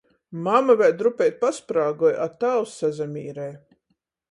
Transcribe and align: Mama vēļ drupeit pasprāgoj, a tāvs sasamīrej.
Mama 0.45 0.75
vēļ 0.79 0.95
drupeit 1.01 1.37
pasprāgoj, 1.43 2.15
a 2.25 2.27
tāvs 2.45 2.75
sasamīrej. 2.81 3.55